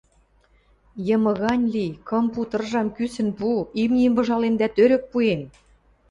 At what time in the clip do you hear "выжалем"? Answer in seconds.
4.17-4.55